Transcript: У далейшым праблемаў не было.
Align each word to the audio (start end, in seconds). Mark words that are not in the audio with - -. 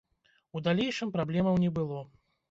У 0.59 0.61
далейшым 0.67 1.11
праблемаў 1.17 1.59
не 1.65 1.69
было. 1.77 1.99